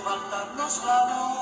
[0.00, 1.39] podía faltarnos la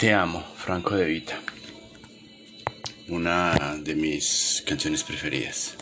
[0.00, 1.38] Te amo, Franco De Vita.
[3.08, 5.74] Una de mis canciones preferidas.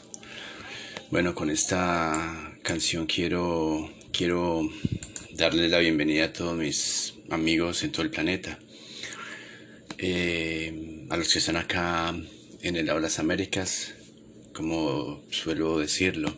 [1.12, 4.69] Bueno, con esta canción quiero, quiero
[5.34, 8.58] darle la bienvenida a todos mis amigos en todo el planeta.
[9.98, 12.12] Eh, a los que están acá
[12.62, 13.94] en el lado de las Américas,
[14.53, 16.36] como suelo decirlo.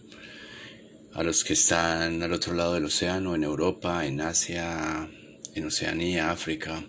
[1.15, 5.09] A los que están al otro lado del océano, en Europa, en Asia,
[5.55, 6.84] en Oceanía, África.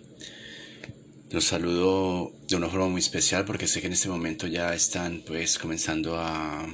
[1.32, 5.22] Los saludo de una forma muy especial porque sé que en este momento ya están
[5.26, 6.68] pues comenzando a,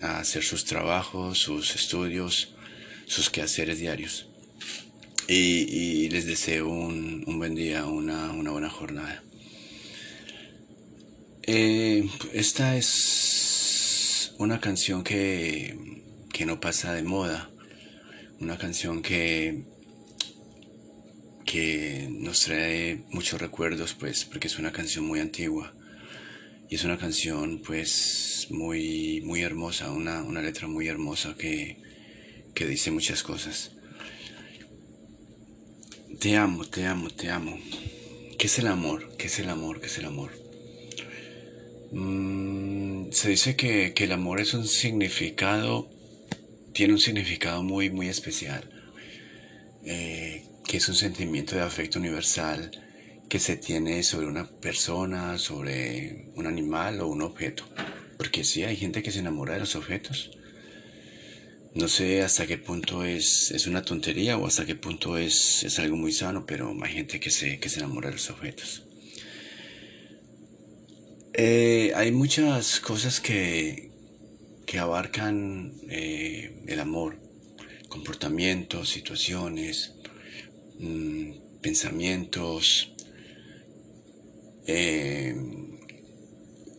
[0.00, 2.54] hacer sus trabajos, sus estudios,
[3.06, 4.28] sus quehaceres diarios.
[5.26, 9.24] Y, y les deseo un, un buen día, una, una buena jornada.
[11.42, 15.76] Eh, esta es una canción que,
[16.32, 17.50] que no pasa de moda,
[18.38, 19.64] una canción que
[22.10, 25.74] nos trae muchos recuerdos, pues, porque es una canción muy antigua
[26.68, 31.78] y es una canción, pues, muy, muy hermosa, una, una letra muy hermosa que,
[32.54, 33.72] que dice muchas cosas.
[36.18, 37.58] Te amo, te amo, te amo.
[38.38, 39.16] ¿Qué es el amor?
[39.16, 39.80] ¿Qué es el amor?
[39.80, 40.30] ¿Qué es el amor?
[41.92, 45.88] Mm, se dice que, que el amor es un significado,
[46.72, 48.68] tiene un significado muy, muy especial.
[49.84, 52.70] Eh, que es un sentimiento de afecto universal
[53.28, 57.64] que se tiene sobre una persona, sobre un animal o un objeto.
[58.18, 60.30] Porque sí, hay gente que se enamora de los objetos.
[61.74, 65.78] No sé hasta qué punto es, es una tontería o hasta qué punto es, es
[65.78, 68.84] algo muy sano, pero hay gente que se, que se enamora de los objetos.
[71.34, 73.90] Eh, hay muchas cosas que,
[74.64, 77.18] que abarcan eh, el amor,
[77.88, 79.96] comportamientos, situaciones,
[80.78, 82.92] mmm, pensamientos
[84.66, 85.34] eh,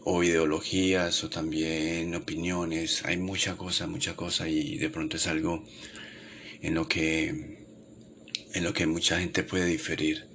[0.03, 3.03] o ideologías o también opiniones.
[3.05, 5.63] Hay mucha cosa, mucha cosa y de pronto es algo
[6.61, 7.57] en lo que
[8.53, 10.25] en lo que mucha gente puede diferir.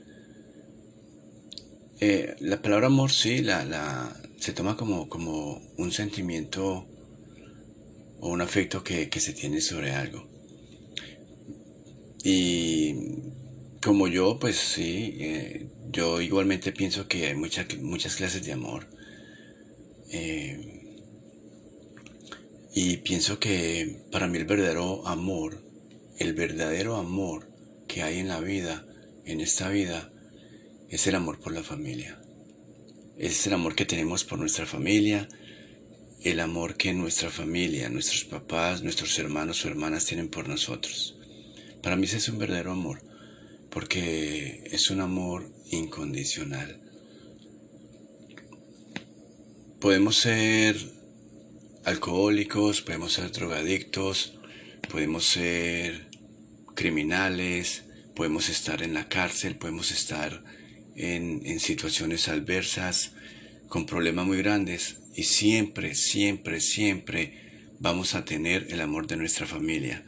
[2.01, 6.87] Eh, la palabra amor sí, la, la, se toma como, como un sentimiento
[8.21, 10.29] o un afecto que, que se tiene sobre algo.
[12.25, 12.95] Y
[13.83, 18.89] como yo, pues sí, eh, yo igualmente pienso que hay mucha, muchas clases de amor.
[20.11, 20.97] Eh,
[22.75, 25.63] y pienso que para mí el verdadero amor,
[26.19, 27.51] el verdadero amor
[27.89, 28.87] que hay en la vida,
[29.25, 30.13] en esta vida,
[30.89, 32.21] es el amor por la familia.
[33.19, 35.29] Es el amor que tenemos por nuestra familia,
[36.23, 41.19] el amor que nuestra familia, nuestros papás, nuestros hermanos o hermanas tienen por nosotros.
[41.83, 43.12] Para mí ese es un verdadero amor,
[43.73, 46.81] porque es un amor incondicional.
[49.81, 50.77] Podemos ser
[51.85, 54.35] alcohólicos, podemos ser drogadictos,
[54.91, 56.07] podemos ser
[56.75, 57.85] criminales,
[58.15, 60.45] podemos estar en la cárcel, podemos estar
[60.95, 63.13] en, en situaciones adversas,
[63.69, 69.47] con problemas muy grandes, y siempre, siempre, siempre vamos a tener el amor de nuestra
[69.47, 70.05] familia.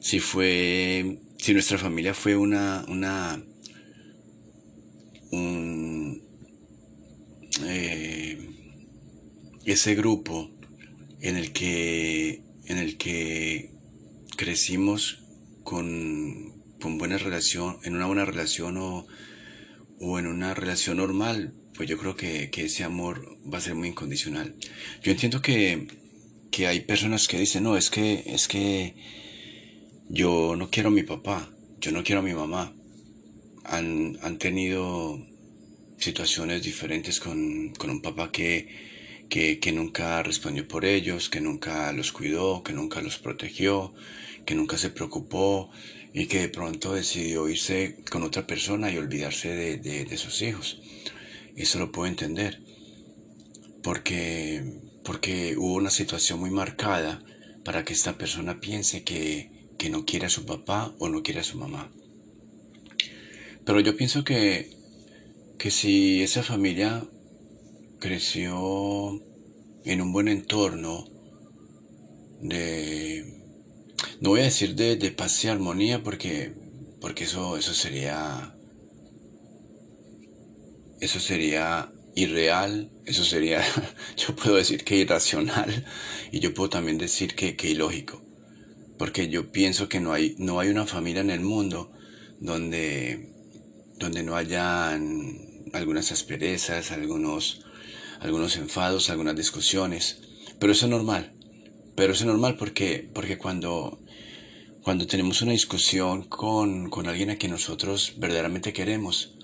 [0.00, 3.44] Si fue, si nuestra familia fue una, una,
[5.30, 6.22] un,
[7.66, 8.48] eh,
[9.66, 10.50] ese grupo
[11.20, 13.72] en el que, en el que
[14.38, 15.22] crecimos
[15.64, 19.06] con, con buena relación, en una buena relación o,
[20.00, 23.74] o en una relación normal, pues yo creo que, que, ese amor va a ser
[23.74, 24.54] muy incondicional.
[25.02, 25.88] Yo entiendo que,
[26.50, 28.94] que hay personas que dicen, no, es que, es que
[30.08, 32.74] yo no quiero a mi papá, yo no quiero a mi mamá.
[33.64, 35.18] Han, han tenido
[35.98, 38.68] situaciones diferentes con, con un papá que,
[39.28, 43.94] que, que nunca respondió por ellos, que nunca los cuidó, que nunca los protegió,
[44.44, 45.70] que nunca se preocupó
[46.12, 50.80] y que de pronto decidió irse con otra persona y olvidarse de, de, sus hijos.
[51.56, 52.62] Eso lo puedo entender,
[53.82, 54.62] porque,
[55.04, 57.22] porque hubo una situación muy marcada
[57.64, 59.50] para que esta persona piense que,
[59.84, 61.92] que no quiere a su papá o no quiere a su mamá.
[63.66, 64.70] Pero yo pienso que,
[65.58, 67.06] que si esa familia
[67.98, 69.20] creció
[69.84, 71.06] en un buen entorno
[72.40, 73.42] de
[74.22, 76.54] no voy a decir de, de paz y armonía porque
[77.02, 78.56] porque eso eso sería
[81.02, 83.60] eso sería irreal eso sería
[84.16, 85.84] yo puedo decir que irracional
[86.32, 88.23] y yo puedo también decir que, que ilógico
[88.98, 91.92] porque yo pienso que no hay no hay una familia en el mundo
[92.40, 93.30] donde
[93.98, 95.38] donde no hayan
[95.72, 97.64] algunas asperezas algunos
[98.24, 100.18] algunos enfados, algunas discusiones,
[100.58, 101.34] pero eso es normal.
[101.94, 104.00] Pero eso es normal porque, porque cuando,
[104.82, 109.34] cuando tenemos una discusión con, con alguien a quien nosotros verdaderamente queremos,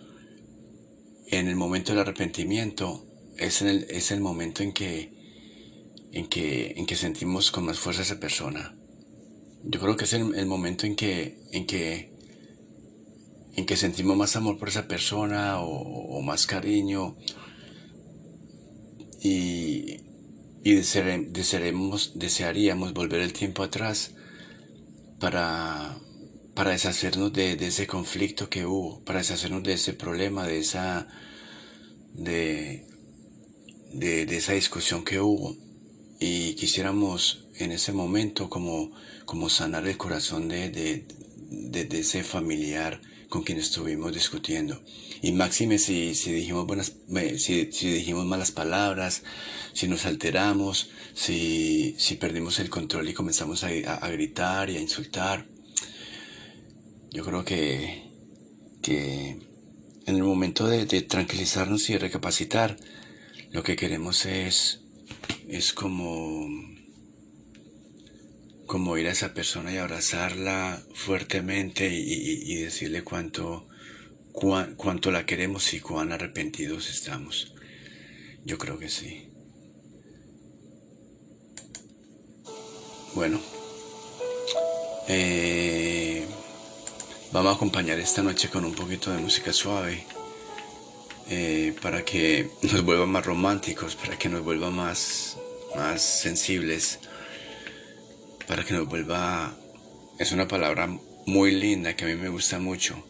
[1.29, 3.07] en el momento del arrepentimiento
[3.37, 5.13] es, en el, es el momento en que,
[6.13, 8.77] en, que, en que sentimos con más fuerza a esa persona.
[9.63, 12.13] Yo creo que es el, momento en que, en que,
[13.57, 17.17] en que sentimos más amor por esa persona o, más cariño
[19.23, 19.97] y,
[20.63, 24.15] y desearemos, desearíamos volver el tiempo atrás
[25.19, 25.99] para,
[26.55, 31.09] para deshacernos de, ese conflicto que hubo, para deshacernos de ese problema, de esa,
[32.15, 32.87] de,
[33.93, 35.57] de, esa discusión que hubo.
[36.19, 38.93] Y quisiéramos en ese momento como,
[39.25, 44.83] como sanar el corazón de, de, de ese familiar con quien estuvimos discutiendo.
[45.23, 46.93] Y máxime si, si dijimos buenas,
[47.37, 49.23] si, si dijimos malas palabras,
[49.73, 54.81] si nos alteramos, si, si perdimos el control y comenzamos a, a, gritar y a
[54.81, 55.47] insultar.
[57.13, 58.03] Yo creo que,
[58.83, 59.39] que
[60.07, 62.77] en el momento de, de, tranquilizarnos y de recapacitar,
[63.53, 64.81] lo que queremos es,
[65.49, 66.49] es como
[68.71, 73.67] como ir a esa persona y abrazarla fuertemente y, decirle cuánto,
[74.77, 77.53] cuánto la queremos y cuán arrepentidos estamos.
[78.45, 79.29] Yo creo que sí.
[83.17, 83.41] Bueno,
[85.09, 86.25] eh,
[87.33, 90.07] vamos a acompañar esta noche con un poquito de música suave
[91.29, 95.39] eh, para que nos vuelva más románticos, para que nos vuelva más,
[95.75, 97.01] más sensibles
[98.51, 99.55] para que nos vuelva,
[100.19, 100.89] es una palabra
[101.25, 103.01] muy linda que a mí me gusta mucho,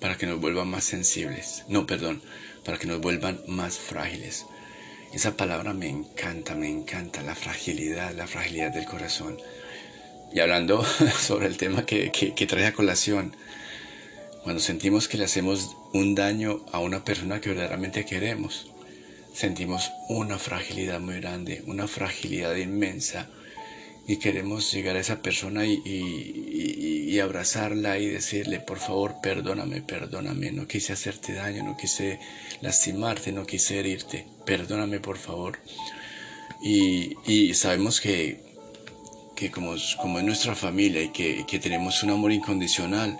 [0.00, 2.22] para que nos vuelvan más sensibles, no, perdón,
[2.64, 4.46] para que nos vuelvan más frágiles.
[5.12, 9.36] Esa palabra me encanta, me encanta, la fragilidad, la fragilidad del corazón.
[10.32, 10.82] Y hablando
[11.20, 13.36] sobre el tema que, que, trae a colación,
[14.44, 18.72] cuando sentimos que le hacemos un daño a una persona que verdaderamente queremos,
[19.34, 23.28] sentimos una fragilidad muy grande, una fragilidad inmensa,
[24.08, 30.52] y queremos llegar a esa persona y, y, abrazarla y decirle, por favor, perdóname, perdóname,
[30.52, 32.20] no quise hacerte daño, no quise
[32.60, 35.58] lastimarte, no quise herirte, perdóname, por favor.
[36.62, 38.42] Y, sabemos que,
[39.34, 43.18] que como, como es nuestra familia y que, que tenemos un amor incondicional,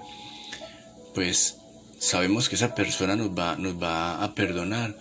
[1.14, 1.56] pues
[1.98, 4.94] sabemos que esa persona nos va, nos va a perdonar,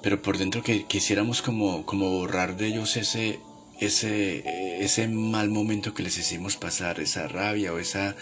[0.00, 3.40] pero por dentro que quisiéramos como, como borrar de ellos ese,
[3.80, 8.16] ese, ese mal momento que les hicimos pasar, esa rabia o esa,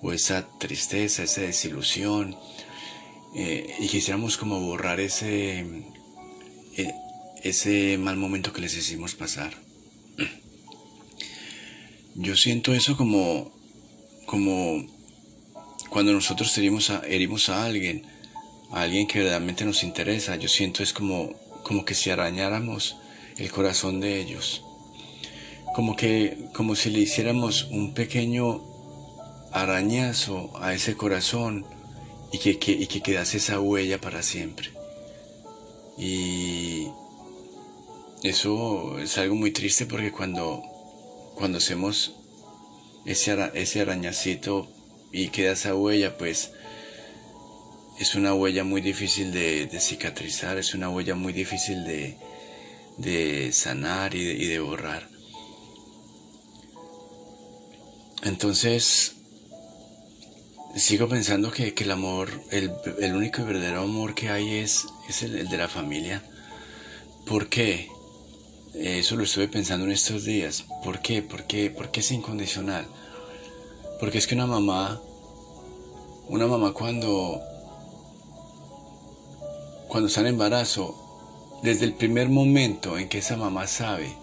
[0.00, 2.36] o esa tristeza, esa desilusión,
[3.34, 5.60] eh, y quisiéramos como borrar ese,
[6.76, 6.92] eh,
[7.42, 9.54] ese mal momento que les hicimos pasar.
[12.14, 13.52] Yo siento eso como,
[14.26, 14.86] como
[15.90, 18.04] cuando nosotros herimos a, herimos a alguien,
[18.70, 22.96] a alguien que verdaderamente nos interesa, yo siento es como, como que si arañáramos
[23.36, 24.62] el corazón de ellos
[25.74, 28.62] como que, como si le hiciéramos un pequeño
[29.52, 31.66] arañazo a ese corazón
[32.32, 34.70] y que, y que quedase esa huella para siempre.
[35.96, 36.88] Y
[38.22, 40.62] eso es algo muy triste porque cuando,
[41.34, 42.14] cuando hacemos
[43.04, 44.68] ese, ese arañacito
[45.10, 46.52] y queda esa huella, pues
[47.98, 52.16] es una huella muy difícil de, cicatrizar, es una huella muy difícil de,
[52.98, 55.11] de sanar y de borrar.
[58.22, 59.14] Entonces,
[60.76, 62.72] sigo pensando que, el amor, el,
[63.14, 66.22] único y verdadero amor que hay es, es el, de la familia.
[67.26, 67.88] ¿Por qué?
[68.74, 70.64] Eso lo estuve pensando en estos días.
[70.84, 71.22] ¿Por qué?
[71.22, 71.70] ¿Por qué?
[71.70, 72.86] ¿Por qué es incondicional?
[73.98, 75.00] Porque es que una mamá,
[76.28, 77.40] una mamá cuando,
[79.88, 84.16] cuando está en embarazo, desde el primer momento en que esa mamá sabe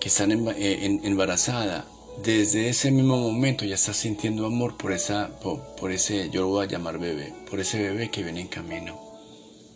[0.00, 1.86] que está eh, embarazada,
[2.18, 6.66] desde ese mismo momento ya está sintiendo amor por esa, por, ese, yo lo voy
[6.66, 9.00] a llamar bebé, por ese bebé que viene en camino,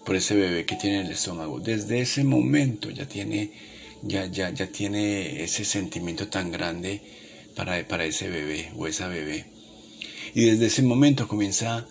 [0.05, 1.59] por ese bebé que tiene en el estómago.
[1.61, 3.50] Desde ese momento ya tiene,
[4.02, 7.00] ya, ya, ya tiene ese sentimiento tan grande
[7.57, 9.47] para, para ese bebé o esa bebé.
[10.35, 11.87] Y desde ese momento comienza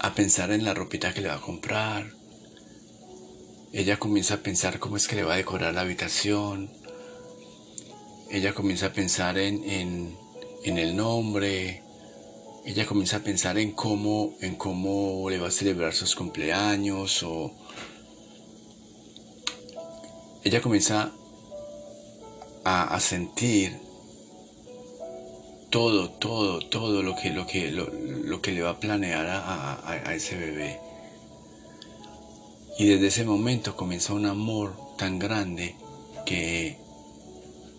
[0.00, 2.10] a pensar en la ropita que le va a comprar.
[3.72, 6.70] Ella comienza a pensar cómo es que le va a decorar la habitación,
[8.30, 9.62] ella comienza a pensar en,
[10.64, 11.82] en, el nombre,
[12.64, 17.52] ella comienza a pensar en cómo, en cómo le va a celebrar sus cumpleaños o
[20.44, 21.12] ella comienza
[22.64, 23.78] a, sentir
[25.70, 30.14] todo, todo, todo lo que, lo que, lo, que le va a planear a, a,
[30.14, 30.78] ese bebé.
[32.78, 35.76] Y desde ese momento comienza un amor tan grande
[36.26, 36.76] que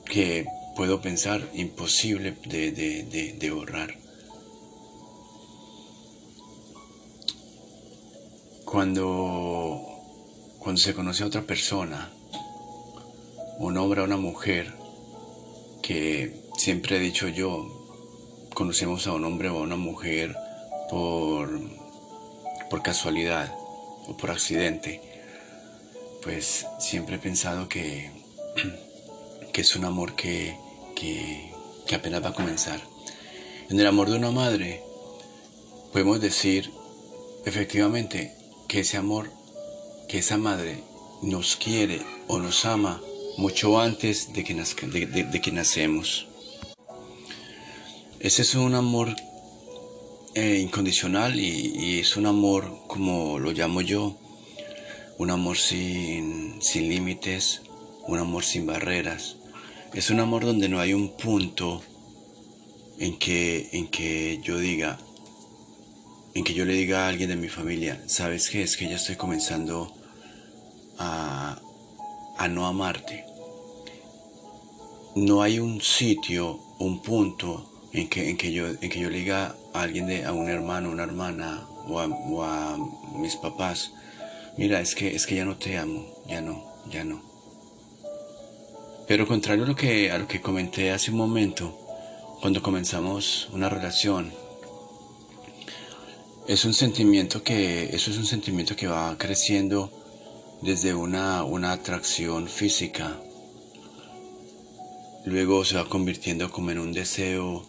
[0.09, 3.95] que puedo pensar imposible de, borrar.
[8.65, 9.85] Cuando,
[10.59, 12.11] cuando se conoce a otra persona,
[13.59, 14.73] un hombre o una mujer,
[15.81, 17.67] que siempre he dicho yo,
[18.53, 20.35] conocemos a un hombre o a una mujer
[20.89, 21.49] por,
[22.69, 23.53] por casualidad
[24.07, 25.01] o por accidente,
[26.23, 28.18] pues siempre he pensado que
[29.59, 30.55] que es un amor que,
[30.95, 32.79] que, apenas va a comenzar.
[33.69, 34.81] En el amor de una madre
[35.91, 36.71] podemos decir
[37.43, 38.33] efectivamente
[38.69, 39.29] que ese amor,
[40.07, 40.81] que esa madre
[41.21, 43.01] nos quiere o nos ama
[43.35, 46.29] mucho antes de que, de, que nacemos.
[48.21, 49.13] Ese es un amor
[50.35, 54.15] eh, incondicional y, y, es un amor, como lo llamo yo,
[55.17, 57.63] un amor sin, sin límites,
[58.07, 59.35] un amor sin barreras,
[59.93, 61.81] es un amor donde no hay un punto
[62.99, 64.99] en que, en que yo diga,
[66.33, 68.61] en que yo le diga a alguien de mi familia, ¿sabes qué?
[68.61, 69.91] Es que ya estoy comenzando
[70.97, 71.59] a,
[72.37, 73.25] a no amarte.
[75.15, 79.19] No hay un sitio, un punto en que, en que, yo, en que yo le
[79.19, 82.77] diga a alguien, de, a un hermano, una hermana o a, o a
[83.17, 83.91] mis papás,
[84.57, 87.28] mira, es que, es que ya no te amo, ya no, ya no.
[89.09, 89.75] Pero contrario a lo
[90.27, 91.75] que, comenté hace un momento,
[92.41, 94.31] cuando comenzamos una relación,
[96.47, 99.91] es un sentimiento que, eso es un sentimiento que va creciendo
[100.61, 103.19] desde una, una atracción física.
[105.25, 107.65] Luego se va convirtiendo como en un deseo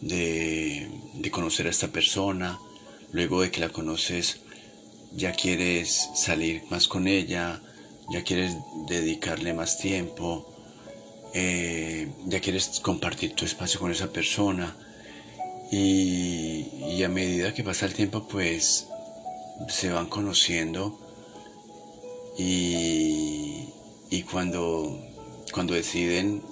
[0.00, 2.58] de, de conocer a esta persona.
[3.12, 4.40] Luego de que la conoces,
[5.12, 7.60] ya quieres salir más con ella,
[8.10, 8.56] ya quieres
[8.88, 10.54] dedicarle más tiempo,
[11.34, 14.76] eh, ya quieres compartir tu espacio con esa persona
[15.70, 18.88] y, a medida que pasa el tiempo pues
[19.68, 20.98] se van conociendo
[22.36, 23.68] y,
[24.30, 24.98] cuando,
[25.52, 26.42] cuando deciden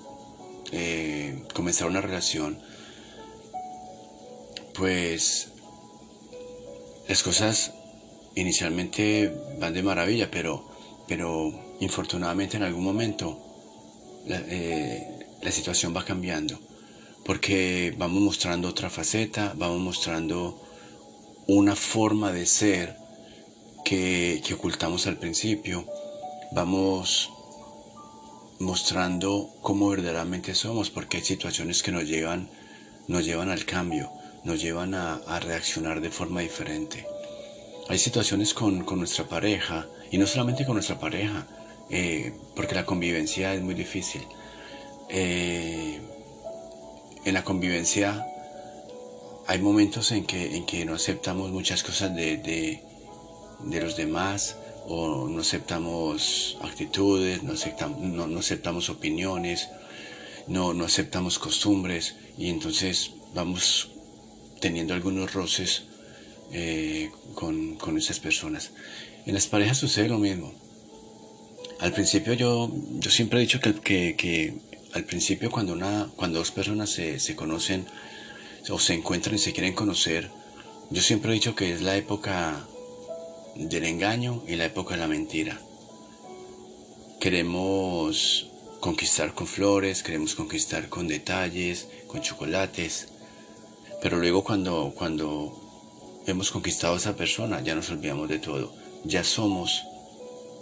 [0.72, 2.58] eh, comenzar una relación
[4.72, 5.48] pues
[7.08, 7.72] las cosas
[8.34, 10.64] inicialmente van de maravilla pero
[11.06, 13.45] pero infortunadamente en algún momento
[14.28, 15.06] eh,
[15.40, 16.58] la, situación va cambiando,
[17.24, 20.60] porque vamos mostrando otra faceta, vamos mostrando
[21.46, 22.96] una forma de ser
[23.84, 25.86] que, ocultamos al principio,
[26.50, 27.30] vamos
[28.58, 32.50] mostrando cómo verdaderamente somos, porque hay situaciones que nos llevan,
[33.06, 34.10] nos llevan al cambio,
[34.42, 37.06] nos llevan a, reaccionar de forma diferente.
[37.88, 41.46] Hay situaciones con, con, nuestra pareja, y no solamente con nuestra pareja,
[41.90, 44.22] eh, porque la convivencia es muy difícil.
[45.08, 46.00] Eh,
[47.24, 48.26] en la convivencia
[49.46, 54.56] hay momentos en que, no aceptamos muchas cosas de, de, los demás
[54.88, 59.68] o no aceptamos actitudes, no aceptamos, no, aceptamos opiniones,
[60.48, 63.90] no, no aceptamos costumbres y entonces vamos
[64.60, 65.84] teniendo algunos roces
[66.52, 68.72] eh, con, con esas personas.
[69.26, 70.52] En las parejas sucede lo mismo.
[71.80, 74.54] Al principio yo, yo siempre he dicho que, que, que
[74.94, 77.86] al principio cuando, una, cuando dos personas se, se conocen
[78.70, 80.30] o se encuentran y se quieren conocer,
[80.90, 82.66] yo siempre he dicho que es la época
[83.56, 85.60] del engaño y la época de la mentira.
[87.20, 93.08] queremos conquistar con flores, queremos conquistar con detalles, con chocolates,
[94.00, 98.72] pero luego cuando, cuando hemos conquistado a esa persona ya nos olvidamos de todo,
[99.04, 99.82] ya somos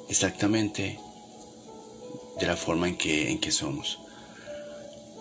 [0.08, 0.98] exactamente
[2.38, 4.00] de la forma en que, en que somos.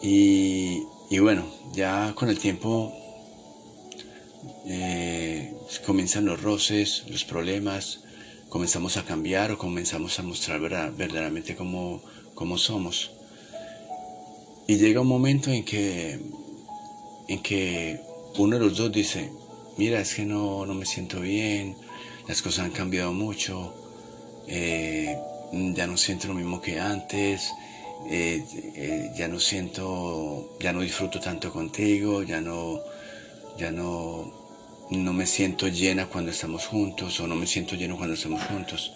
[0.01, 2.93] Y, y bueno, ya con el tiempo
[4.65, 5.53] eh,
[5.86, 8.03] comienzan los roces, los problemas,
[8.50, 12.01] comenzamos a cambiar o comenzamos a mostrar verdaderamente cómo,
[12.34, 13.12] cómo somos.
[14.67, 16.20] Y llega un momento en que,
[17.27, 18.00] en que
[18.38, 19.29] uno de los dos dice,
[19.77, 21.75] mira, es que no, no me siento bien,
[22.27, 23.74] las cosas han cambiado mucho,
[24.48, 25.17] eh,
[25.53, 27.51] ya no siento lo mismo que antes,
[28.10, 28.43] eh,
[28.75, 32.81] eh, ya no siento, ya no disfruto tanto contigo, ya no,
[33.57, 34.33] ya no,
[34.89, 38.93] no me siento llena cuando estamos juntos o no me siento lleno cuando estamos juntos.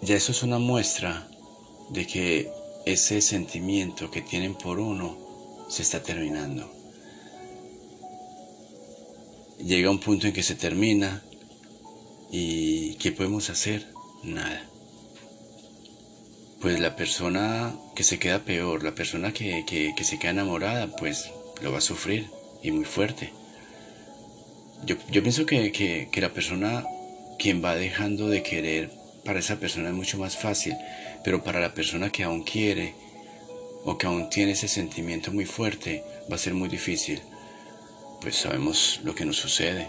[0.00, 1.28] Ya eso es una muestra
[1.90, 2.50] de que
[2.86, 5.18] ese sentimiento que tienen por uno
[5.68, 6.72] se está terminando.
[9.58, 11.22] Llega un punto en que se termina
[12.30, 13.97] y ¿qué podemos hacer?
[14.22, 14.62] Nada.
[16.60, 19.64] Pues la persona que se queda peor, la persona que,
[20.02, 21.30] se queda enamorada, pues
[21.62, 22.28] lo va a sufrir
[22.62, 23.32] y muy fuerte.
[24.84, 25.72] Yo, pienso que,
[26.10, 26.84] que la persona
[27.38, 28.90] quien va dejando de querer
[29.24, 30.74] para esa persona es mucho más fácil,
[31.22, 32.94] pero para la persona que aún quiere
[33.84, 37.20] o que aún tiene ese sentimiento muy fuerte va a ser muy difícil.
[38.20, 39.88] Pues sabemos lo que nos sucede.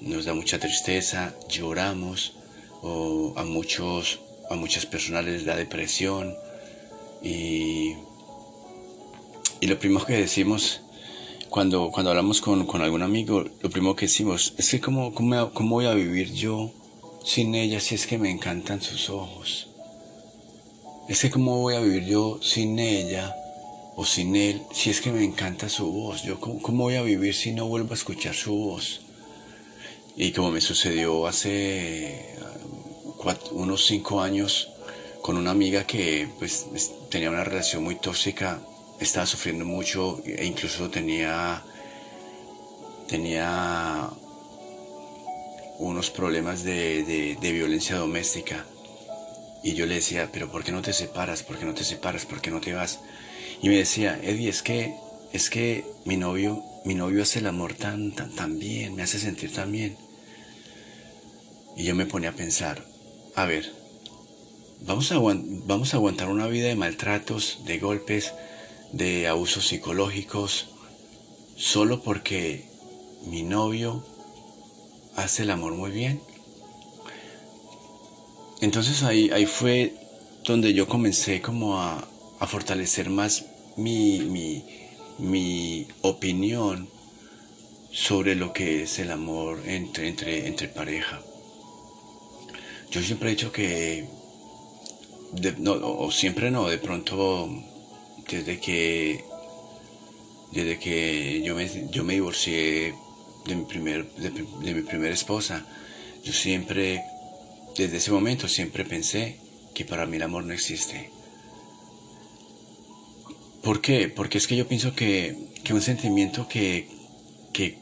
[0.00, 2.37] Nos da mucha tristeza, lloramos,
[2.82, 4.20] o a muchos
[4.50, 6.34] a muchas personas les da depresión
[7.22, 7.94] y,
[9.60, 10.80] y lo primero que decimos
[11.50, 15.50] cuando, cuando hablamos con, con algún amigo, lo primero que decimos es que cómo, cómo,
[15.52, 16.70] cómo voy a vivir yo
[17.24, 19.68] sin ella si es que me encantan sus ojos.
[21.08, 23.34] Es que cómo voy a vivir yo sin ella
[23.96, 26.22] o sin él si es que me encanta su voz.
[26.22, 29.00] Yo cómo, cómo voy a vivir si no vuelvo a escuchar su voz.
[30.16, 32.36] Y como me sucedió hace
[33.52, 34.70] unos cinco años
[35.22, 36.66] con una amiga que pues
[37.10, 38.60] tenía una relación muy tóxica,
[39.00, 41.62] estaba sufriendo mucho e incluso tenía,
[43.06, 44.10] tenía
[45.78, 48.64] unos problemas de, violencia doméstica.
[49.62, 51.42] Y yo le decía, pero ¿por qué no te separas?
[51.42, 52.26] ¿Por qué no te separas?
[52.26, 53.00] ¿Por qué no te vas?
[53.60, 54.94] Y me decía, Eddie, es que,
[55.32, 59.18] es que mi novio, mi novio hace el amor tan, tan, tan bien, me hace
[59.18, 59.96] sentir tan bien.
[61.76, 62.84] Y yo me ponía a pensar,
[63.38, 63.72] a ver,
[64.80, 68.34] vamos a, vamos a aguantar una vida de maltratos, de golpes,
[68.92, 70.70] de abusos psicológicos,
[71.56, 72.68] solo porque
[73.26, 74.04] mi novio
[75.14, 76.20] hace el amor muy bien.
[78.60, 79.94] Entonces ahí, ahí fue
[80.44, 82.08] donde yo comencé como a,
[82.40, 83.44] a fortalecer más
[83.76, 84.64] mi, mi,
[85.18, 86.88] mi, opinión
[87.92, 91.20] sobre lo que es el amor entre, entre, entre pareja.
[92.90, 94.06] Yo siempre he dicho que,
[95.58, 97.48] no, o siempre no, de pronto,
[98.30, 99.24] desde que,
[100.52, 102.94] desde que yo me, yo me divorcié
[103.46, 104.30] de mi, primer, de,
[104.74, 105.66] mi primera esposa,
[106.24, 107.02] yo siempre,
[107.76, 109.38] desde ese momento, siempre pensé
[109.74, 111.10] que para mí el amor no existe.
[113.62, 114.08] ¿Por qué?
[114.08, 116.88] Porque es que yo pienso que, que un sentimiento que,
[117.52, 117.76] que,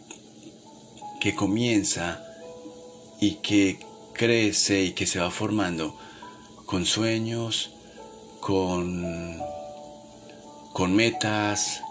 [1.20, 2.24] que comienza
[3.20, 3.78] y que
[4.16, 5.96] crece y que se va formando
[6.66, 7.70] con sueños,
[8.40, 9.38] con,
[10.72, 11.82] con metas,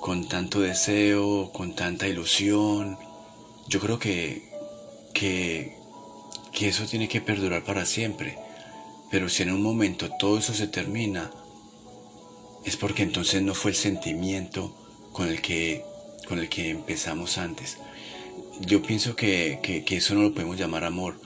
[0.00, 2.98] con tanto deseo, con tanta ilusión.
[3.68, 4.50] Yo creo que,
[5.14, 5.76] que,
[6.52, 8.38] que eso tiene que perdurar para siempre.
[9.10, 11.30] Pero si en un momento todo eso se termina,
[12.64, 14.74] es porque entonces no fue el sentimiento
[15.12, 15.84] con el que,
[16.28, 17.78] con el que empezamos antes.
[18.60, 21.20] Yo pienso que, que eso no lo podemos llamar amor,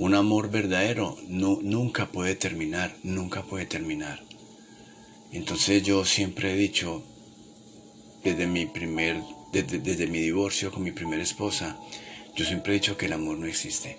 [0.00, 4.22] un amor verdadero nunca puede terminar, nunca puede terminar.
[5.30, 7.02] Entonces yo siempre he dicho,
[8.24, 9.20] desde mi primer,
[9.52, 11.78] desde, mi divorcio con mi primera esposa,
[12.34, 13.98] yo siempre he dicho que el amor no existe.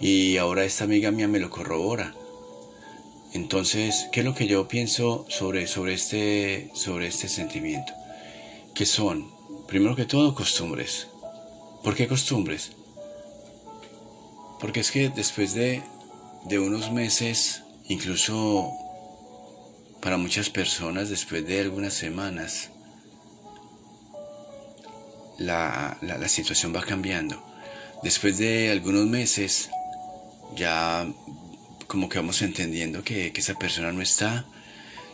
[0.00, 2.14] Y ahora esta amiga mía me lo corrobora.
[3.34, 7.92] Entonces, ¿qué es lo que yo pienso sobre, sobre, este, sobre este sentimiento?
[8.74, 9.30] Que son,
[9.68, 11.08] primero que todo, costumbres.
[11.82, 12.72] ¿Por qué costumbres?
[14.62, 15.82] Porque es que después de,
[16.52, 18.70] unos meses, incluso
[20.00, 22.70] para muchas personas, después de algunas semanas,
[25.36, 25.98] la,
[26.28, 27.42] situación va cambiando.
[28.04, 29.68] Después de algunos meses,
[30.54, 31.08] ya
[31.88, 34.46] como que vamos entendiendo que, que esa persona no está,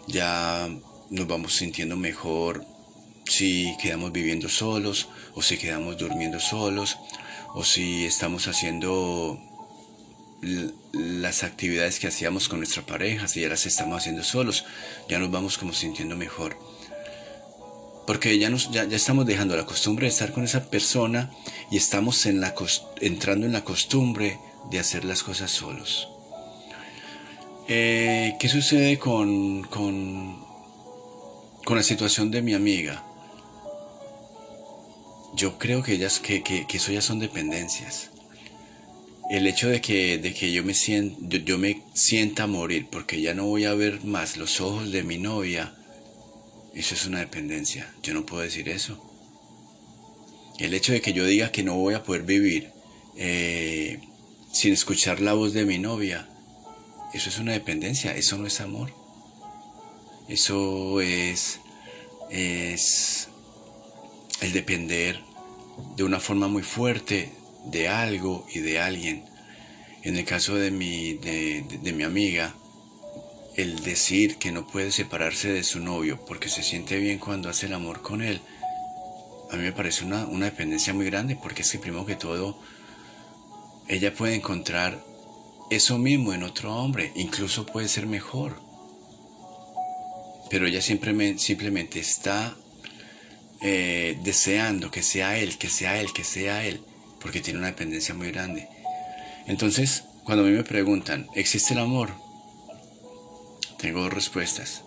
[0.09, 0.69] ya
[1.09, 2.67] nos vamos sintiendo mejor
[3.25, 6.99] si quedamos viviendo solos o si quedamos durmiendo solos
[7.55, 9.39] o si estamos haciendo
[10.93, 14.65] las actividades que hacíamos con nuestra pareja, si ya las estamos haciendo solos,
[15.09, 16.57] ya nos vamos como sintiendo mejor.
[18.07, 21.31] Porque ya, nos, ya, estamos dejando la costumbre de estar con esa persona
[21.71, 24.39] y estamos entrando en la costumbre
[24.71, 26.09] de hacer las cosas solos.
[27.67, 30.43] Eh, ¿Qué sucede con, con,
[31.65, 33.05] con la situación de mi amiga?
[35.39, 38.11] Yo creo que ellas, que, que, eso ya son dependencias
[39.29, 43.35] el hecho de que, de que yo, me sienta, yo, me sienta morir porque ya
[43.35, 45.75] no voy a ver más los ojos de mi novia,
[46.75, 47.93] eso es una dependencia.
[48.03, 48.99] Yo no puedo decir eso.
[50.59, 52.73] El hecho de que yo diga que no voy a poder vivir
[53.17, 54.01] eh,
[54.51, 56.27] sin escuchar la voz de mi novia,
[57.13, 58.95] eso es una dependencia, eso no es amor.
[60.29, 61.61] Eso es,
[62.31, 63.29] es
[64.41, 65.28] el depender
[65.97, 67.33] de una forma muy fuerte
[67.65, 69.25] de algo y de alguien.
[70.03, 72.55] En el caso de mi, de, mi amiga,
[73.57, 77.67] el decir que no puede separarse de su novio porque se siente bien cuando hace
[77.67, 78.41] el amor con él,
[79.51, 82.59] a mí me parece una, una dependencia muy grande porque es que primero que todo,
[83.89, 85.03] ella puede encontrar
[85.71, 88.61] eso mismo en otro hombre, incluso puede ser mejor.
[90.51, 92.57] Pero ella simplemente, simplemente está
[93.61, 96.85] eh, deseando que sea él, que sea él, que sea él
[97.21, 98.69] porque tiene una dependencia muy grande.
[99.47, 102.13] Entonces, cuando a mí me preguntan, ¿existe el amor?
[103.79, 104.83] Tengo dos respuestas.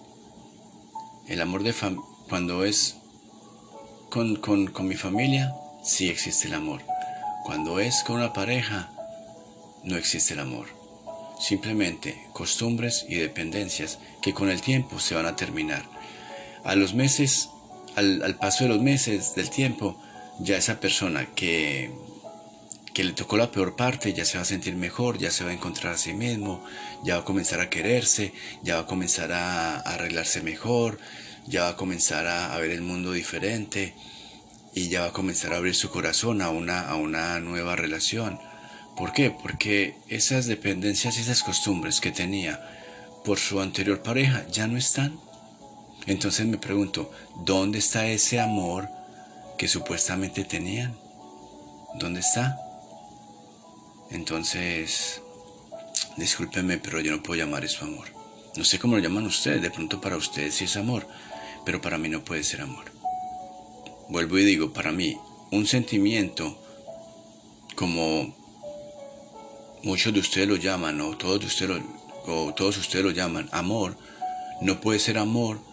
[1.27, 1.73] El amor de
[2.27, 2.97] cuando es
[4.09, 5.53] con, con mi familia,
[5.83, 6.81] sí existe el amor.
[7.45, 8.91] Cuando es con una pareja,
[9.83, 10.67] no existe el amor.
[11.39, 15.83] Simplemente costumbres y dependencias que con el tiempo se van a terminar.
[16.63, 17.49] A los meses,
[17.95, 20.01] al, al paso de los meses, del tiempo,
[20.39, 21.91] ya esa persona que
[22.93, 25.51] que le tocó la peor parte, ya se va a sentir mejor, ya se va
[25.51, 26.63] a encontrar a sí mismo,
[27.03, 30.99] ya va a comenzar a quererse, ya va a comenzar a, arreglarse mejor,
[31.47, 33.95] ya va a comenzar a, ver el mundo diferente
[34.73, 38.39] y ya va a comenzar a abrir su corazón a una, a una nueva relación.
[38.97, 39.31] ¿Por qué?
[39.31, 42.59] Porque esas dependencias y esas costumbres que tenía
[43.23, 45.19] por su anterior pareja ya no están.
[46.07, 47.11] Entonces me pregunto,
[47.45, 48.89] ¿dónde está ese amor
[49.57, 50.97] que supuestamente tenían?
[51.99, 52.57] ¿Dónde está?
[54.09, 55.21] Entonces,
[56.17, 58.07] discúlpeme, pero yo no puedo llamar eso amor.
[58.55, 61.07] No sé cómo lo llaman ustedes, de pronto para ustedes sí es amor,
[61.65, 62.85] pero para mí no puede ser amor.
[64.09, 65.17] Vuelvo y digo, para mí,
[65.51, 66.57] un sentimiento
[67.75, 68.35] como
[69.83, 71.81] muchos de ustedes lo llaman, o todos, ustedes
[72.25, 73.97] o todos ustedes lo llaman, amor,
[74.61, 75.70] no puede ser amor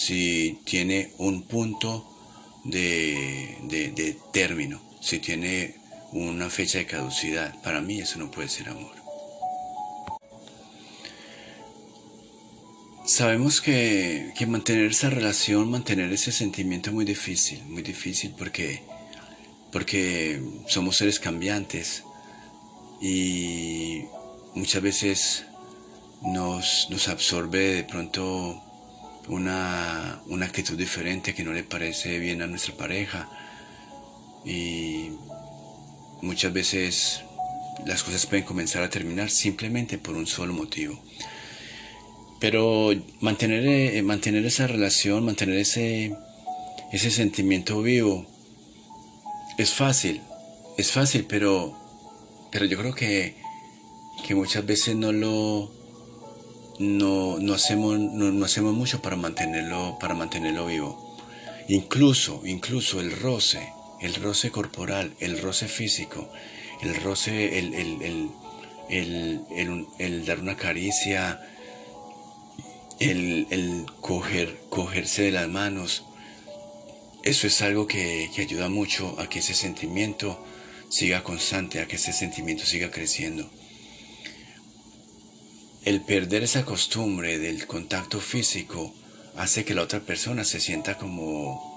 [0.00, 2.08] si tiene un punto
[2.64, 5.74] de, de término, si tiene
[6.12, 7.60] una fecha de caducidad.
[7.62, 8.92] Para mí eso no puede ser amor.
[13.04, 18.82] Sabemos que, mantener esa relación, mantener ese sentimiento es muy difícil, muy difícil porque,
[19.70, 22.04] porque somos seres cambiantes
[23.02, 24.04] y
[24.54, 25.44] muchas veces
[26.22, 28.62] nos, nos absorbe de pronto
[29.30, 33.28] una, una actitud diferente que no le parece bien a nuestra pareja
[34.44, 35.10] y
[36.20, 37.22] muchas veces
[37.86, 41.00] las cosas pueden comenzar a terminar simplemente por un solo motivo.
[42.40, 42.90] Pero
[43.20, 46.16] mantener, eh, mantener esa relación, mantener ese,
[46.90, 48.26] ese sentimiento vivo,
[49.58, 50.20] es fácil,
[50.76, 51.76] es fácil, pero,
[52.50, 53.36] pero yo creo que,
[54.26, 55.79] que muchas veces no lo
[56.80, 61.14] no, no hacemos, no, hacemos mucho para mantenerlo, para mantenerlo vivo.
[61.68, 63.60] Incluso, incluso el roce,
[64.00, 66.30] el roce corporal, el roce físico,
[66.80, 68.30] el roce, el,
[68.88, 71.42] el, dar una caricia,
[72.98, 76.04] el, coger, cogerse de las manos.
[77.22, 80.42] Eso es algo que, que ayuda mucho a que ese sentimiento
[80.88, 83.50] siga constante, a que ese sentimiento siga creciendo.
[85.84, 88.92] El perder esa costumbre del contacto físico
[89.36, 91.70] hace que la otra persona se sienta como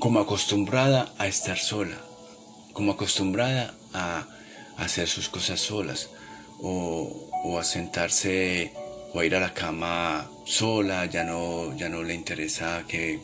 [0.00, 1.98] como acostumbrada a estar sola,
[2.72, 4.26] como acostumbrada a,
[4.76, 6.10] hacer sus cosas solas,
[6.60, 8.72] o, a sentarse
[9.14, 13.20] o a ir a la cama sola, ya no, ya no le interesa que,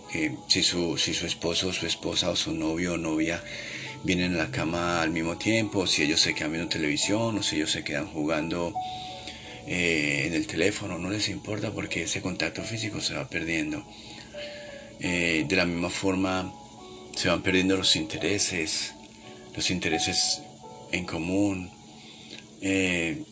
[0.49, 3.43] si, su, si su esposo, su esposa o su novio o novia
[4.05, 7.57] vienen a la cama al mismo tiempo, si ellos se quedan viendo televisión o si
[7.57, 8.75] ellos se quedan jugando
[9.67, 13.85] eh, en el teléfono, no les importa porque ese contacto físico se va perdiendo.
[15.01, 16.53] Eh, de la misma forma
[17.17, 18.95] se van perdiendo los intereses,
[19.55, 20.43] los intereses
[20.91, 21.71] en común.
[22.61, 23.23] Eh,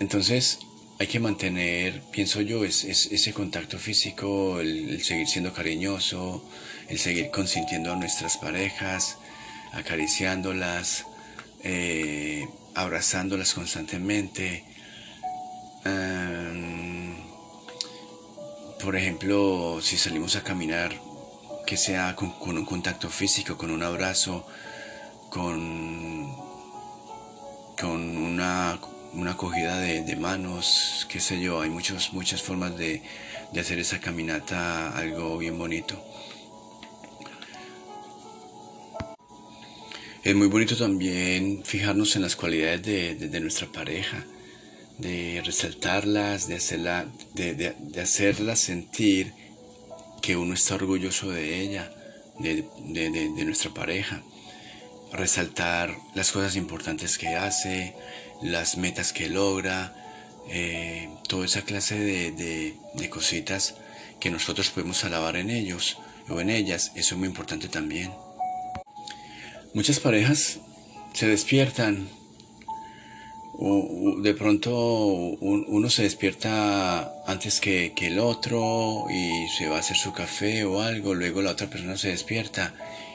[0.00, 0.58] entonces
[0.98, 6.44] hay que mantener, pienso yo, es, ese contacto físico, el, seguir siendo cariñoso,
[6.88, 9.18] el seguir consintiendo a nuestras parejas,
[9.74, 11.06] acariciándolas,
[11.62, 14.64] eh, abrazándolas constantemente.
[18.80, 20.92] por ejemplo, si salimos a caminar,
[21.66, 24.46] que sea con, un contacto físico, con un abrazo,
[25.30, 26.36] con,
[27.80, 28.78] con una,
[29.14, 33.02] una acogida de, manos, qué sé yo, hay muchos, muchas formas de,
[33.58, 36.02] hacer esa caminata algo bien bonito.
[40.24, 44.24] Es muy bonito también fijarnos en las cualidades de, nuestra pareja,
[44.98, 49.34] de resaltarlas, de hacerla, de, de hacerla sentir
[50.22, 51.92] que uno está orgulloso de ella,
[52.38, 54.22] de, nuestra pareja.
[55.12, 57.94] Resaltar las cosas importantes que hace,
[58.40, 59.94] las metas que logra,
[60.48, 63.74] eh, toda esa clase de, cositas
[64.20, 65.98] que nosotros podemos alabar en ellos
[66.30, 68.10] o en ellas, eso es muy importante también.
[69.74, 70.60] Muchas parejas
[71.14, 72.08] se despiertan
[73.58, 74.74] de pronto
[75.40, 80.80] uno se despierta antes que, el otro y se va a hacer su café o
[80.80, 82.72] algo, luego la otra persona se despierta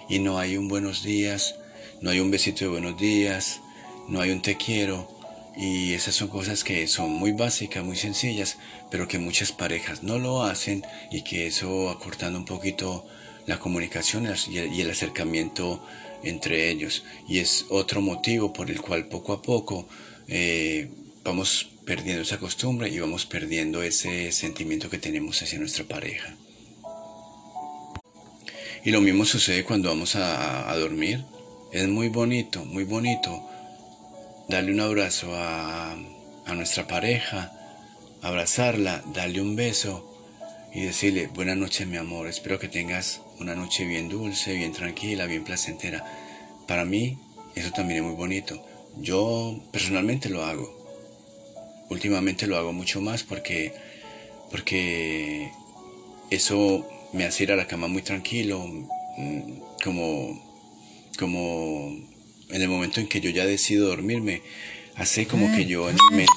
[0.10, 1.56] y no hay un buenos días,
[2.02, 3.62] no hay un besito de buenos días,
[4.10, 5.10] no hay un te quiero.
[5.56, 8.58] Y esas son cosas que son muy básicas, muy sencillas,
[8.92, 13.06] pero que muchas parejas no lo hacen y que eso acortando un poquito
[13.46, 15.82] la comunicación y el acercamiento
[16.24, 19.88] entre ellos y es otro motivo por el cual poco a poco
[20.28, 20.90] eh,
[21.24, 26.36] vamos perdiendo esa costumbre y vamos perdiendo ese sentimiento que tenemos hacia nuestra pareja.
[28.86, 31.24] Y lo mismo sucede cuando vamos a, dormir.
[31.72, 33.44] Es muy bonito, muy bonito
[34.48, 35.92] darle un abrazo a,
[36.46, 37.52] a nuestra pareja,
[38.22, 40.09] abrazarla, darle un beso
[40.74, 45.26] y decirle, buenas noches mi amor, espero que tengas una noche bien dulce, bien tranquila,
[45.26, 46.06] bien placentera.
[46.68, 47.18] Para mí
[47.56, 48.64] eso también es muy bonito.
[49.02, 50.78] Yo personalmente lo hago.
[51.90, 53.74] Últimamente lo hago mucho más porque,
[54.52, 55.50] porque
[56.30, 58.64] eso me hace ir a la cama muy tranquilo,
[59.18, 59.42] mm,
[59.84, 60.40] como,
[61.18, 61.98] como
[62.50, 64.44] en el momento en que yo ya decido dormirme,
[64.96, 66.32] hace como que yo en mi mente,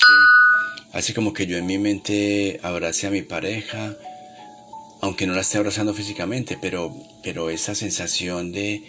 [0.92, 3.94] hace como que yo en mi mente abrace a mi pareja,
[5.02, 8.84] aunque no la esté abrazando físicamente, pero, pero esa sensación de,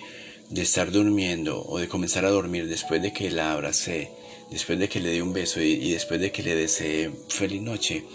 [0.52, 4.12] de estar durmiendo o de comenzar a dormir después de que la abracé,
[4.52, 8.06] después de que le di un beso y, después de que le deseé feliz noche,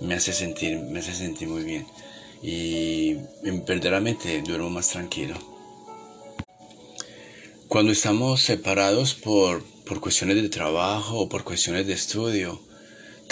[0.00, 1.86] me hace sentir, me hace sentir muy bien.
[2.42, 3.14] Y
[3.66, 5.34] verdaderamente duermo más tranquilo.
[7.66, 12.60] Cuando estamos separados por, por cuestiones de trabajo o por cuestiones de estudio,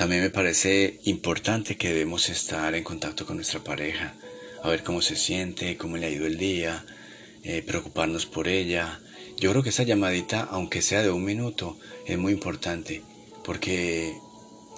[0.00, 4.14] también me parece importante que debemos estar en contacto con nuestra pareja,
[4.62, 6.86] a ver cómo se siente, cómo le ha ido el día,
[7.42, 8.98] eh, preocuparnos por ella.
[9.36, 13.02] Yo creo que esa llamadita, aunque sea de un minuto, es muy importante,
[13.44, 14.14] porque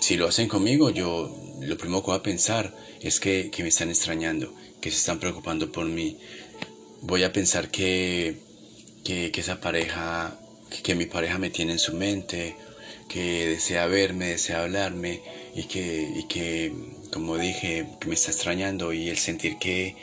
[0.01, 3.91] si lo hacen conmigo, yo lo primero que voy a pensar es que, me están
[3.91, 6.19] extrañando, que se están preocupando por mí.
[7.01, 8.39] Voy a pensar que,
[9.05, 10.37] que, esa pareja,
[10.83, 12.57] que, mi pareja me tiene en su mente,
[13.13, 15.21] que desea verme, desea hablarme
[15.55, 16.73] y que, y que,
[17.13, 19.95] como dije, que me está extrañando y el sentir que,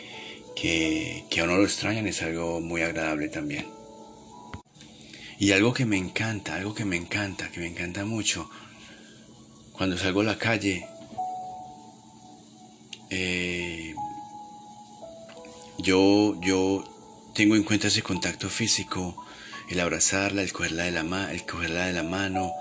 [0.55, 3.65] que, que a uno lo extrañan es algo muy agradable también.
[5.39, 8.47] Y algo que me encanta, algo que me encanta, que me encanta mucho,
[9.71, 10.85] cuando salgo a la calle,
[13.09, 13.95] eh,
[15.79, 16.83] yo, yo
[17.33, 19.25] tengo en cuenta ese contacto físico,
[19.67, 22.51] el abrazarla, el cogerla de la, el cogerla de la mano,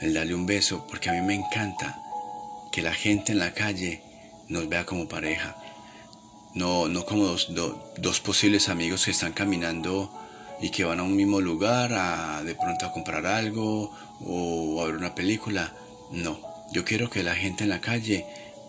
[0.00, 2.00] el darle un beso, porque a mí me encanta
[2.70, 4.02] que la gente en la calle
[4.48, 5.56] nos vea como pareja.
[6.54, 10.12] No, no como dos, posibles amigos que están caminando
[10.60, 13.92] y que van a un mismo lugar a de pronto a comprar algo
[14.24, 15.72] o a ver una película.
[16.10, 16.40] No,
[16.72, 18.26] yo quiero que la gente en la calle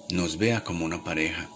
[0.10, 1.50] nos vea como una pareja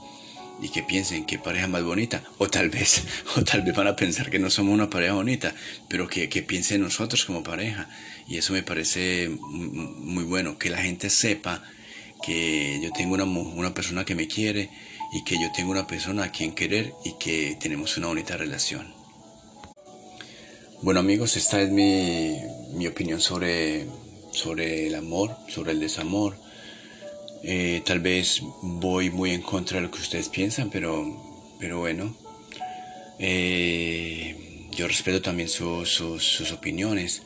[0.62, 2.24] y que piensen qué pareja más bonita.
[2.38, 3.04] O tal vez
[3.36, 5.54] o tal vez van a pensar que no somos una pareja bonita
[5.88, 7.90] pero que, que piensen nosotros como pareja
[8.28, 11.64] y eso me parece muy bueno que la gente sepa
[12.26, 14.70] que yo tengo una, una persona que me quiere
[15.14, 18.94] y que yo tengo una persona a quien querer y que tenemos una bonita relación.
[20.82, 22.38] Bueno amigos, esta es mi,
[22.74, 23.86] mi opinión sobre,
[24.32, 26.36] sobre el amor, sobre el desamor.
[27.44, 32.16] Eh, tal vez voy muy en contra de lo que ustedes piensan, pero, pero bueno.
[33.20, 37.22] Eh, yo respeto también sus opiniones.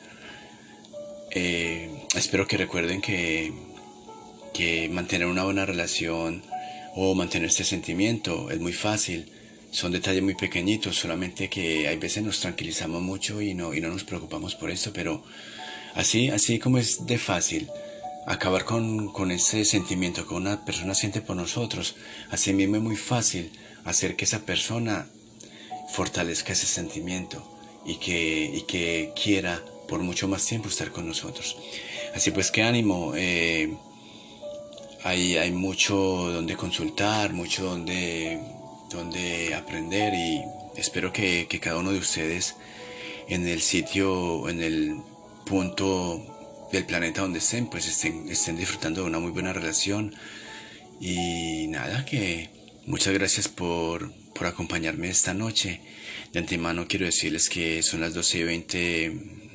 [1.39, 3.53] Eh, espero que recuerden que,
[4.55, 6.41] que mantener una buena relación
[6.95, 9.31] o mantener este sentimiento es muy fácil.
[9.69, 13.89] Son detalles muy pequeñitos, solamente que hay veces nos tranquilizamos mucho y no, y no
[13.89, 15.23] nos preocupamos por eso, pero
[15.93, 17.69] así, así como es de fácil
[18.25, 21.97] acabar con, con ese sentimiento que una persona siente por nosotros,
[22.31, 23.51] así mismo es muy fácil
[23.85, 25.07] hacer que esa persona
[25.93, 27.47] fortalezca ese sentimiento
[27.85, 31.57] y que, y que quiera por mucho más tiempo estar con nosotros.
[32.15, 33.13] Así pues, qué ánimo.
[33.15, 33.75] Eh,
[35.03, 38.39] hay, hay mucho donde consultar, mucho donde
[38.89, 40.43] donde aprender y
[40.79, 42.55] espero que, cada uno de ustedes
[43.27, 44.97] en el sitio, en el
[45.45, 50.15] punto del planeta donde estén, pues estén, estén disfrutando de una muy buena relación.
[50.99, 52.49] Y nada, que
[52.85, 55.81] muchas gracias por, por acompañarme esta noche.
[56.31, 59.46] De antemano quiero decirles que son las 12 y 20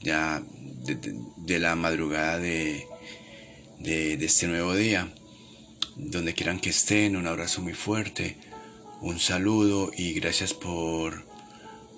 [0.00, 2.86] ya de, la madrugada de,
[3.78, 5.12] de este nuevo día.
[5.96, 8.36] Donde quieran que estén, un abrazo muy fuerte
[9.00, 11.24] un saludo y gracias por,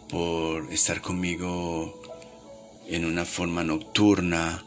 [0.09, 2.01] por estar conmigo
[2.87, 4.65] en una forma nocturna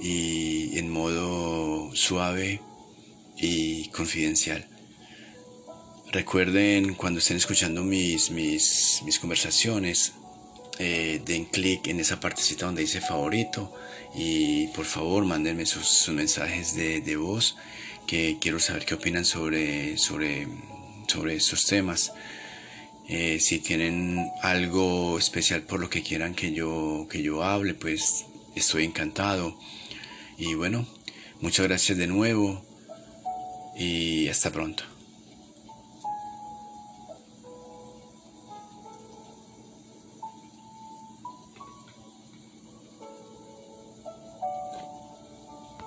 [0.00, 2.60] y en modo suave
[3.36, 4.68] y confidencial.
[6.10, 10.14] Recuerden cuando estén escuchando mis, mis, mis conversaciones,
[10.78, 13.72] eh, den clic en esa partecita donde dice favorito
[14.14, 17.56] y por favor mándenme sus, mensajes de, voz
[18.06, 20.46] que quiero saber qué opinan sobre, sobre
[21.06, 22.12] sobre estos temas.
[23.08, 28.26] Eh, si tienen algo especial por lo que quieran que yo, que yo hable, pues
[28.54, 29.58] estoy encantado.
[30.38, 30.86] Y bueno,
[31.40, 32.64] muchas gracias de nuevo
[33.76, 34.93] y hasta pronto.